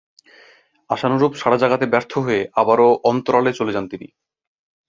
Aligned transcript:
আশানুরূপ 0.89 1.31
সাড়া 1.35 1.57
জাগাতে 1.57 1.85
ব্যর্থ 1.87 2.11
হয়ে 2.17 2.41
আবারও 2.61 2.89
অন্তরালে 3.09 3.51
চলে 3.59 3.75
যান 3.75 3.85
তিনি। 3.87 4.07